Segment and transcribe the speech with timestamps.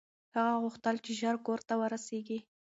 [0.35, 2.39] هغه غوښتل چې ژر کور ته ورسېږي.